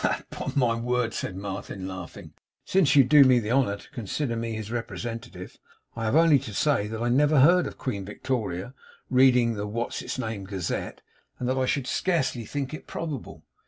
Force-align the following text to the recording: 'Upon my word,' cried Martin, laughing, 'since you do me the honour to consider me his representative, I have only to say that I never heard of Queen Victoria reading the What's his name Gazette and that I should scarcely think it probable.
'Upon 0.03 0.53
my 0.55 0.73
word,' 0.73 1.13
cried 1.13 1.35
Martin, 1.35 1.87
laughing, 1.87 2.33
'since 2.65 2.95
you 2.95 3.03
do 3.03 3.23
me 3.23 3.37
the 3.37 3.51
honour 3.51 3.77
to 3.77 3.89
consider 3.91 4.35
me 4.35 4.53
his 4.53 4.71
representative, 4.71 5.59
I 5.95 6.05
have 6.05 6.15
only 6.15 6.39
to 6.39 6.55
say 6.55 6.87
that 6.87 7.03
I 7.03 7.07
never 7.09 7.39
heard 7.41 7.67
of 7.67 7.77
Queen 7.77 8.03
Victoria 8.03 8.73
reading 9.11 9.53
the 9.53 9.67
What's 9.67 9.99
his 9.99 10.17
name 10.17 10.45
Gazette 10.45 11.03
and 11.37 11.47
that 11.47 11.59
I 11.59 11.67
should 11.67 11.85
scarcely 11.85 12.45
think 12.47 12.73
it 12.73 12.87
probable. 12.87 13.43